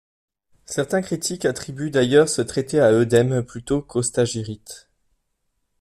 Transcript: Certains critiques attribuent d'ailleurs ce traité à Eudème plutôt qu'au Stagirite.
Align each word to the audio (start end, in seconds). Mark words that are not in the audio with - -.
Certains 0.65 1.03
critiques 1.03 1.45
attribuent 1.45 1.91
d'ailleurs 1.91 2.27
ce 2.27 2.41
traité 2.41 2.79
à 2.79 2.91
Eudème 2.91 3.43
plutôt 3.43 3.83
qu'au 3.83 4.01
Stagirite. 4.01 4.89